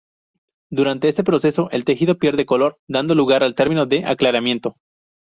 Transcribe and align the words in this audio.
Durante 0.71 1.09
este 1.09 1.23
proceso 1.23 1.69
el 1.69 1.85
tejido 1.85 2.17
pierde 2.17 2.47
color 2.47 2.79
dando 2.89 3.13
lugar 3.13 3.43
al 3.43 3.53
termino 3.53 3.85
de 3.85 4.03
aclaramiento. 4.03 4.73